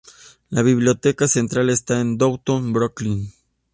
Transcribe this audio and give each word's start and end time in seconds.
La 0.49 0.63
biblioteca 0.63 1.27
central 1.27 1.69
está 1.69 2.01
en 2.01 2.17
Downtown 2.17 2.73
Brooklyn. 2.73 3.31